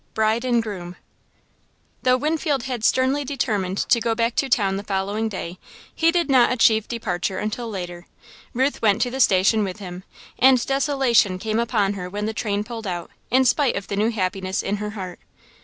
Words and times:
Bride 0.15 0.43
and 0.43 0.63
Groom 0.63 0.95
Though 2.01 2.17
Winfield 2.17 2.63
had 2.63 2.83
sternly 2.83 3.23
determined 3.23 3.77
to 3.89 3.99
go 3.99 4.15
back 4.15 4.35
to 4.37 4.49
town 4.49 4.77
the 4.77 4.83
following 4.83 5.29
day, 5.29 5.59
he 5.93 6.11
did 6.11 6.27
not 6.27 6.51
achieve 6.51 6.87
departure 6.87 7.37
until 7.37 7.69
later. 7.69 8.07
Ruth 8.51 8.81
went 8.81 9.03
to 9.03 9.11
the 9.11 9.19
station 9.19 9.63
with 9.63 9.77
him, 9.77 10.03
and 10.39 10.65
desolation 10.65 11.37
came 11.37 11.59
upon 11.59 11.93
her 11.93 12.09
when 12.09 12.25
the 12.25 12.33
train 12.33 12.63
pulled 12.63 12.87
out, 12.87 13.11
in 13.29 13.45
spite 13.45 13.75
of 13.75 13.89
the 13.89 13.95
new 13.95 14.09
happiness 14.09 14.63
in 14.63 14.77
her 14.77 14.89
heart. 14.97 15.19